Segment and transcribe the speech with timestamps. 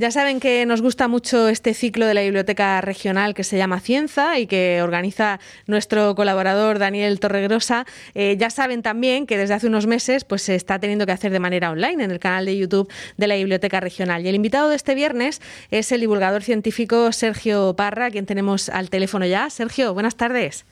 [0.00, 3.80] Ya saben que nos gusta mucho este ciclo de la Biblioteca Regional que se llama
[3.80, 7.84] Cienza y que organiza nuestro colaborador Daniel Torregrosa.
[8.14, 11.32] Eh, ya saben también que desde hace unos meses pues, se está teniendo que hacer
[11.32, 14.24] de manera online en el canal de YouTube de la Biblioteca Regional.
[14.24, 15.42] Y el invitado de este viernes
[15.72, 19.50] es el divulgador científico Sergio Parra, quien tenemos al teléfono ya.
[19.50, 20.64] Sergio, buenas tardes.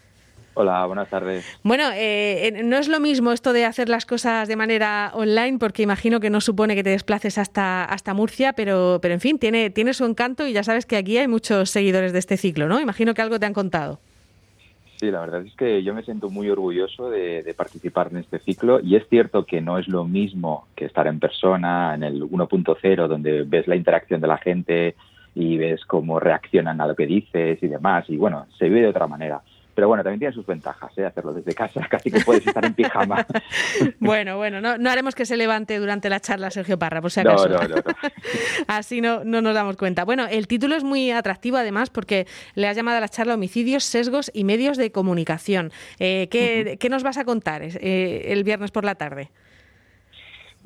[0.59, 1.45] Hola, buenas tardes.
[1.63, 5.83] Bueno, eh, no es lo mismo esto de hacer las cosas de manera online, porque
[5.83, 9.69] imagino que no supone que te desplaces hasta, hasta Murcia, pero, pero en fin, tiene,
[9.69, 12.81] tiene su encanto y ya sabes que aquí hay muchos seguidores de este ciclo, ¿no?
[12.81, 13.99] Imagino que algo te han contado.
[14.97, 18.39] Sí, la verdad es que yo me siento muy orgulloso de, de, participar en este
[18.39, 22.23] ciclo y es cierto que no es lo mismo que estar en persona, en el
[22.23, 24.95] 1.0, donde ves la interacción de la gente
[25.35, 28.89] y ves cómo reaccionan a lo que dices y demás, y bueno, se vive de
[28.89, 29.43] otra manera.
[29.77, 31.05] Pero bueno, también tiene sus ventajas, ¿eh?
[31.05, 33.27] hacerlo desde casa, casi que puedes estar en pijama.
[34.01, 37.21] bueno, bueno, no, no, haremos que se levante durante la charla Sergio Parra, por si
[37.21, 37.47] acaso.
[37.47, 37.83] No, no, no,
[38.69, 40.07] Así no, no nos damos cuenta.
[40.07, 43.85] Bueno, el título es muy atractivo además porque le has llamado a la charla Homicidios,
[43.85, 45.71] Sesgos y Medios de Comunicación.
[45.99, 49.31] Eh, ¿qué, ¿qué, nos vas a contar eh, el viernes por la tarde?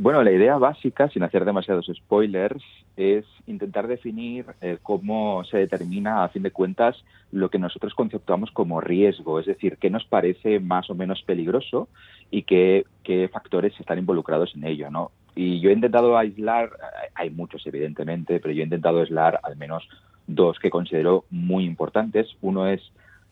[0.02, 2.64] Bueno, la idea básica, sin hacer demasiados spoilers,
[2.96, 6.96] es intentar definir eh, cómo se determina, a fin de cuentas,
[7.32, 11.90] lo que nosotros conceptuamos como riesgo, es decir, qué nos parece más o menos peligroso
[12.30, 12.86] y qué,
[13.30, 15.10] factores están involucrados en ello, ¿no?
[15.34, 16.70] Y yo he intentado aislar,
[17.14, 19.86] hay muchos evidentemente, pero yo he intentado aislar al menos
[20.26, 22.26] dos que considero muy importantes.
[22.40, 22.80] Uno es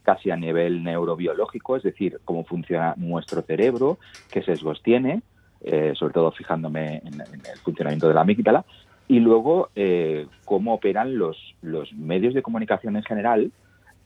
[0.03, 3.97] casi a nivel neurobiológico, es decir, cómo funciona nuestro cerebro,
[4.31, 5.23] qué sesgos tiene,
[5.61, 8.65] eh, sobre todo fijándome en, el funcionamiento de la amígdala,
[9.09, 13.51] y luego eh, cómo operan los, los medios de comunicación en general,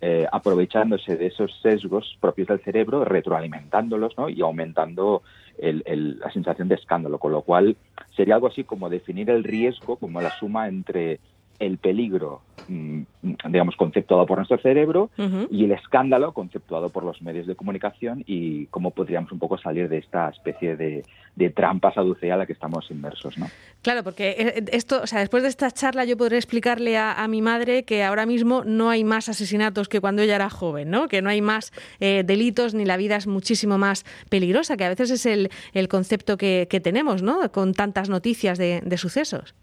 [0.00, 4.28] eh, aprovechándose de esos sesgos propios del cerebro, retroalimentándolos ¿no?
[4.28, 5.22] y aumentando
[5.59, 7.77] el, la sensación de escándalo, con lo cual
[8.16, 11.20] sería algo así como definir el riesgo como la suma entre
[11.59, 15.49] el peligro, digamos, conceptuado por nuestro cerebro uh -huh.
[15.51, 19.89] y el escándalo conceptuado por los medios de comunicación y cómo podríamos un poco salir
[19.89, 21.05] de esta especie de,
[21.37, 23.47] de trampa saducea a la que estamos inmersos, ¿no?
[23.83, 27.43] Claro, porque esto, o sea, después de esta charla yo podré explicarle a, a, mi
[27.43, 31.09] madre que ahora mismo no hay más asesinatos que cuando ella era joven, ¿no?
[31.09, 34.89] Que no hay más eh, delitos ni la vida es muchísimo más peligrosa, que a
[34.89, 37.51] veces es el, el concepto que, que, tenemos, ¿no?
[37.51, 39.55] Con tantas noticias de, de sucesos.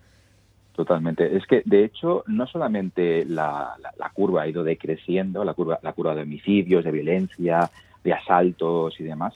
[0.79, 1.35] Totalmente.
[1.35, 3.75] Es que, de hecho, no solamente la,
[4.13, 7.69] curva ha ido decreciendo, la curva, la curva de homicidios, de violencia,
[8.01, 9.33] de asaltos y demás,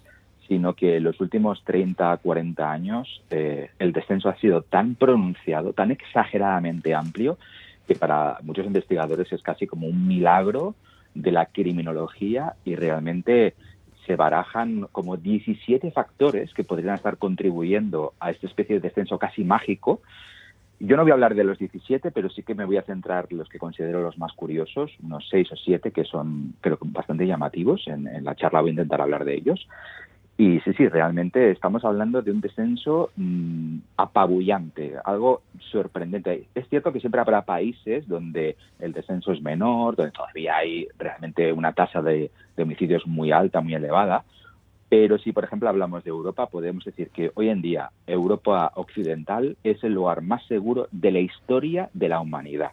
[0.47, 5.73] sino que en los últimos 30, 40 años eh, el descenso ha sido tan pronunciado,
[5.73, 7.37] tan exageradamente amplio,
[7.89, 10.75] que para muchos investigadores es casi como un milagro
[11.13, 13.53] de la criminología y realmente
[14.05, 19.43] se barajan como 17 factores que podrían estar contribuyendo a esta especie de descenso casi
[19.43, 19.99] mágico
[20.85, 23.27] yo no voy a hablar de los 17, pero sí que me voy a centrar
[23.29, 26.85] en los que considero los más curiosos, unos 6 o 7 que son, creo que
[26.89, 27.88] bastante llamativos.
[27.88, 29.66] En, en, la charla voy a intentar hablar de ellos.
[30.38, 36.47] Y sí, sí, realmente estamos hablando de un descenso mmm, apabullante, algo sorprendente.
[36.53, 41.53] Es cierto que siempre habrá países donde el descenso es menor, donde todavía hay realmente
[41.53, 44.25] una tasa de, de homicidios muy alta, muy elevada,
[44.93, 49.57] pero si, por ejemplo, hablamos de Europa, podemos decir que hoy en día Europa Occidental
[49.63, 52.69] es el lugar más seguro de la historia de la humanidad.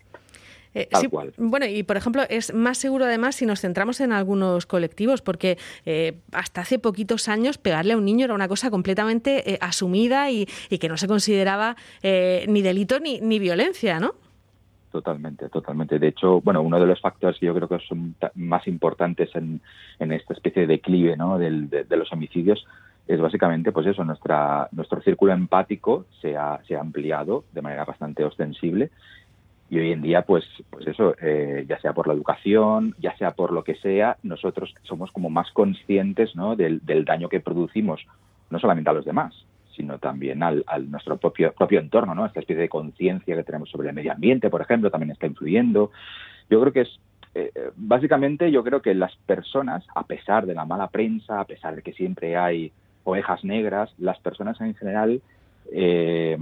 [0.74, 1.32] Eh, Tal sí, cual.
[1.38, 5.56] Bueno, y por ejemplo, es más seguro además si nos centramos en algunos colectivos, porque
[5.86, 10.30] eh, hasta hace poquitos años pegarle a un niño era una cosa completamente eh, asumida
[10.30, 14.14] y, y, que no se consideraba eh, ni delito ni, ni violencia, ¿no?
[14.90, 16.00] Totalmente, totalmente.
[16.00, 19.60] De hecho, bueno, uno de los factores que yo creo que son más importantes en,
[20.00, 22.66] en esta especie de declive de, los homicidios
[23.06, 28.90] es básicamente, pues eso, nuestra, nuestro círculo empático se ha, ampliado de manera bastante ostensible
[29.68, 33.30] y hoy en día, pues, pues eso, eh, ya sea por la educación, ya sea
[33.30, 36.56] por lo que sea, nosotros somos como más conscientes ¿no?
[36.56, 38.04] del daño que producimos,
[38.50, 39.46] no solamente a los demás,
[39.80, 42.26] sino también al, al nuestro propio, propio entorno, ¿no?
[42.26, 45.90] Esta especie de conciencia que tenemos sobre el medio ambiente, por ejemplo, también está influyendo.
[46.50, 47.00] Yo creo que es,
[47.34, 51.76] eh, básicamente, yo creo que las personas, a pesar de la mala prensa, a pesar
[51.76, 52.72] de que siempre hay
[53.04, 55.22] ovejas negras, las personas en general,
[55.72, 56.36] eh,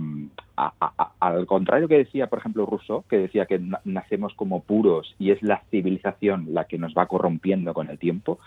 [0.56, 5.14] a, a, al contrario que decía, por ejemplo, Rousseau, que decía que nacemos como puros
[5.20, 8.40] y es la civilización la que nos va corrompiendo con el tiempo,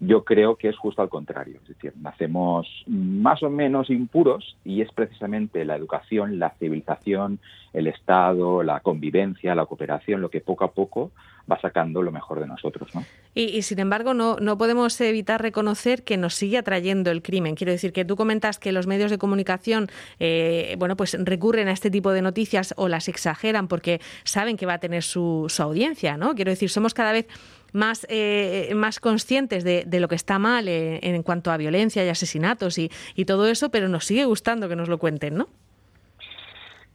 [0.00, 4.80] Yo creo que es justo al contrario, es decir, nacemos más o menos impuros y
[4.80, 7.38] es precisamente la educación, la civilización,
[7.72, 11.12] el Estado, la convivencia, la cooperación, lo que poco a poco
[11.50, 12.94] va sacando lo mejor de nosotros.
[12.94, 13.04] ¿no?
[13.34, 17.54] Y, sin embargo, no, no podemos evitar reconocer que nos sigue atrayendo el crimen.
[17.54, 19.88] Quiero decir que tú comentas que los medios de comunicación
[20.18, 24.66] eh, bueno, pues recurren a este tipo de noticias o las exageran porque saben que
[24.66, 26.16] va a tener su, su audiencia.
[26.16, 26.34] ¿no?
[26.34, 27.26] Quiero decir, somos cada vez
[27.74, 32.08] más, eh, más conscientes de, lo que está mal eh, en, cuanto a violencia y
[32.08, 35.48] asesinatos y, y, todo eso, pero nos sigue gustando que nos lo cuenten, ¿no?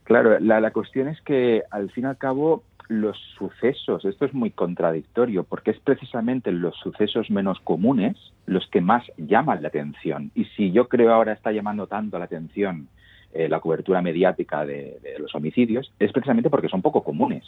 [0.06, 4.34] Claro, la, la cuestión es que al fin y al cabo los sucesos, esto es
[4.34, 8.18] muy contradictorio, porque es precisamente los sucesos menos comunes
[8.48, 10.32] los que más llaman la atención.
[10.34, 12.88] Y si yo creo ahora está llamando tanto la atención
[13.34, 17.44] eh, la cobertura mediática de, los homicidios es precisamente porque son poco comunes.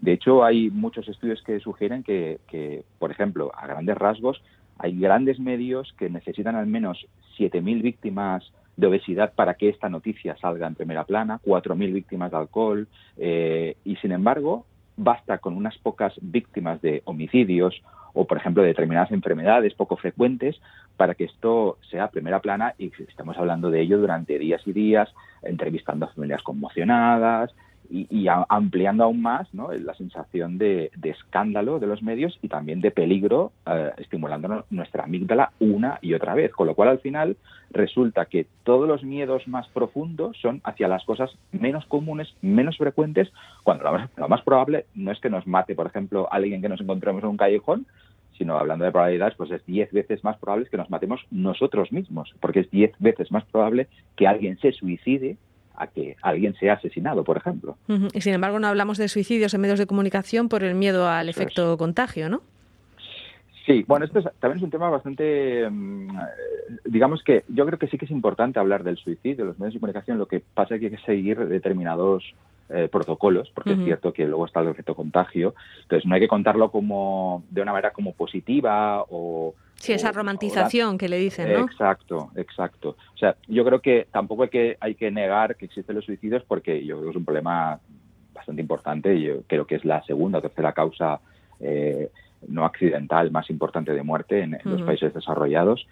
[0.00, 4.42] De hecho, hay muchos estudios que sugieren que, que, por ejemplo, a grandes rasgos,
[4.78, 7.06] hay grandes medios que necesitan al menos
[7.38, 12.36] 7.000 víctimas de obesidad para que esta noticia salga en primera plana, 4.000 víctimas de
[12.36, 12.88] alcohol,
[13.18, 14.64] eh, y sin embargo,
[14.96, 17.82] basta con unas pocas víctimas de homicidios
[18.14, 20.60] o, por ejemplo, de determinadas enfermedades poco frecuentes
[20.96, 25.08] para que esto sea primera plana y estamos hablando de ello durante días y días,
[25.42, 27.54] entrevistando a familias conmocionadas,
[27.92, 29.70] y, ampliando aún más ¿no?
[29.70, 35.52] la sensación de, escándalo de los medios y también de peligro, eh, estimulando nuestra amígdala
[35.60, 36.52] una y otra vez.
[36.52, 37.36] Con lo cual, al final,
[37.70, 43.30] resulta que todos los miedos más profundos son hacia las cosas menos comunes, menos frecuentes,
[43.62, 46.70] cuando lo más, lo más probable no es que nos mate, por ejemplo, alguien que
[46.70, 47.86] nos encontremos en un callejón,
[48.38, 52.34] sino hablando de probabilidades, pues es diez veces más probable que nos matemos nosotros mismos,
[52.40, 53.86] porque es diez veces más probable
[54.16, 55.36] que alguien se suicide
[55.74, 57.76] a que alguien sea asesinado, por ejemplo.
[58.12, 61.28] Y sin embargo no hablamos de suicidios en medios de comunicación por el miedo al
[61.28, 62.42] efecto contagio, ¿no?
[63.66, 66.08] Sí, bueno, esto también es un tema bastante, mm,
[66.84, 69.80] digamos que yo creo que sí que es importante hablar del suicidio los medios de
[69.80, 72.34] comunicación, lo que pasa es que hay que seguir determinados
[72.70, 76.28] eh, protocolos, porque es cierto que luego está el efecto contagio, entonces no hay que
[76.28, 81.60] contarlo como de una manera como positiva o Sí, esa romantización que le dicen, ¿no?
[81.64, 82.96] Exacto, exacto.
[83.14, 86.44] O sea, yo creo que tampoco hay que, hay que negar que existen los suicidios
[86.44, 87.80] porque yo creo que es un problema
[88.32, 89.20] bastante importante.
[89.20, 91.20] Yo creo que es la segunda o tercera causa
[91.60, 92.10] eh,
[92.48, 95.86] no accidental más importante de muerte en, los países desarrollados.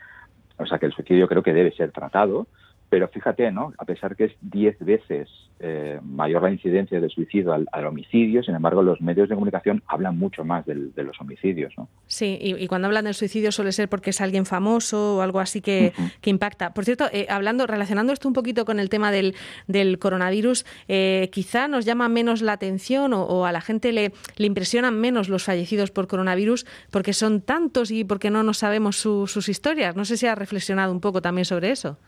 [0.58, 2.46] O sea, que el suicidio creo que debe ser tratado.
[2.90, 3.72] Pero fíjate, ¿no?
[3.78, 5.28] A pesar que es diez veces
[5.60, 10.18] eh, mayor la incidencia de suicidio al, homicidio, sin embargo, los medios de comunicación hablan
[10.18, 11.88] mucho más de los homicidios, ¿no?
[12.06, 15.60] Sí, y, cuando hablan del suicidio suele ser porque es alguien famoso o algo así
[15.60, 15.92] que,
[16.24, 16.72] impacta.
[16.72, 19.34] Por cierto, eh, hablando, relacionando esto un poquito con el tema del,
[19.68, 24.46] del coronavirus, eh, quizá nos llama menos la atención o, a la gente le, le,
[24.46, 29.48] impresionan menos los fallecidos por coronavirus porque son tantos y porque no nos sabemos sus
[29.48, 29.94] historias.
[29.94, 31.98] No sé si ha reflexionado un poco también sobre eso.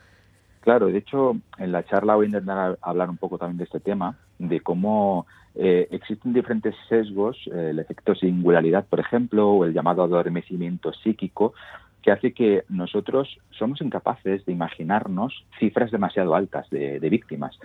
[0.63, 3.81] Claro, de hecho, en la charla voy a intentar hablar un poco también de este
[3.81, 9.73] tema, de cómo eh, existen diferentes sesgos, eh, el efecto singularidad, por ejemplo, o el
[9.73, 11.53] llamado adormecimiento psíquico,
[12.01, 17.59] que hace que nosotros somos incapaces de imaginarnos cifras demasiado altas de, víctimas.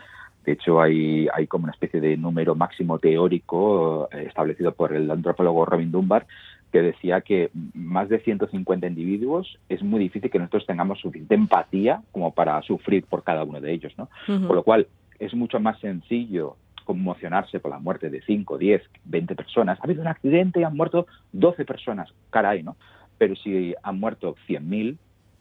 [0.45, 5.09] De hecho, hay, hay como una especie de número máximo teórico eh, establecido por el
[5.09, 6.27] antropólogo Robin Dunbar
[6.73, 12.03] que decía que más de 150 individuos es muy difícil que nosotros tengamos suficiente empatía
[12.13, 14.09] como para sufrir por cada uno de ellos, ¿no?
[14.47, 14.87] Por lo cual
[15.19, 19.79] es mucho más sencillo conmocionarse por la muerte de 5, 10, 20 personas.
[19.81, 22.77] Ha habido un accidente y han muerto 12 personas, caray, ¿no?
[23.19, 24.97] Pero si han muerto 100.000,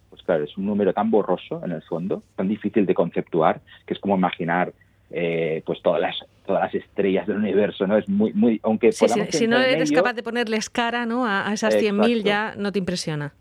[0.09, 3.93] pues claro, es un número tan borroso en el fondo, tan difícil de conceptuar, que
[3.93, 4.73] es como imaginar
[5.11, 6.15] eh, pues todas las
[6.45, 7.97] todas las estrellas del universo, ¿no?
[7.97, 11.27] Es muy, muy, aunque si no eres capaz de ponerles cara, ¿no?
[11.27, 13.33] A, esas 100.000 ya no te impresiona.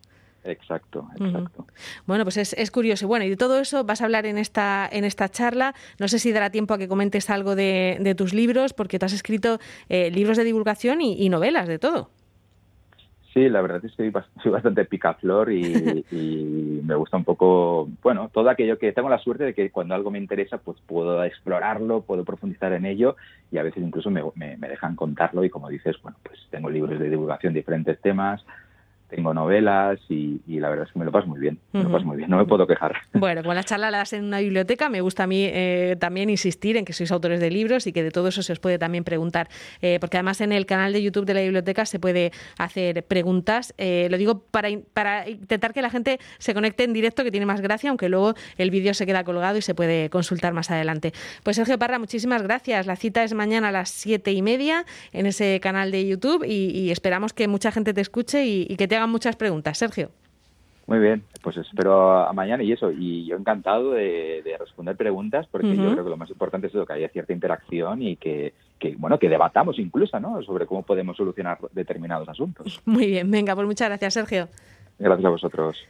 [0.44, 1.66] Exacto, exacto.
[2.06, 3.08] Bueno, pues es, es, curioso.
[3.08, 5.74] Bueno, y de todo eso vas a hablar en esta, en esta charla.
[5.98, 9.06] No sé si dará tiempo a que comentes algo de, de tus libros, porque tú
[9.06, 12.10] has escrito eh, libros de divulgación y novelas, de todo.
[13.36, 14.10] Sí, la verdad es que
[14.42, 15.60] soy bastante picaflor y,
[16.10, 19.94] y, me gusta un poco, bueno, todo aquello que tengo la suerte de que cuando
[19.94, 23.14] algo me interesa, pues puedo explorarlo, puedo profundizar en ello
[23.52, 26.70] y a veces incluso me, me, me dejan contarlo y como dices, bueno, pues tengo
[26.70, 28.42] libros de divulgación de diferentes temas,
[29.08, 32.04] tengo novelas y, la verdad es que me lo paso muy bien, me lo paso
[32.04, 32.94] muy bien, no me puedo quejar.
[33.12, 36.28] Bueno, con la charla la das en una biblioteca, me gusta a mí eh, también
[36.28, 38.78] insistir en que sois autores de libros y que de todo eso se os puede
[38.78, 39.48] también preguntar,
[39.80, 43.74] eh, porque además en el canal de YouTube de la biblioteca se puede hacer preguntas,
[43.78, 47.46] eh, lo digo para, para intentar que la gente se conecte en directo, que tiene
[47.46, 51.12] más gracia, aunque luego el vídeo se queda colgado y se puede consultar más adelante.
[51.42, 55.26] Pues Sergio Parra, muchísimas gracias, la cita es mañana a las siete y media en
[55.26, 58.95] ese canal de YouTube y, esperamos que mucha gente te escuche y, y que te
[58.96, 59.78] hagan muchas preguntas.
[59.78, 60.10] Sergio.
[60.86, 62.92] Muy bien, pues espero a mañana y eso.
[62.92, 66.92] Y yo encantado de, responder preguntas porque yo creo que lo más importante es que
[66.92, 70.40] haya cierta interacción y que, que, bueno, que debatamos incluso, ¿no?
[70.42, 72.80] Sobre cómo podemos solucionar determinados asuntos.
[72.84, 74.48] Muy bien, venga, pues muchas gracias, Sergio.
[74.98, 75.86] Gracias a vosotros.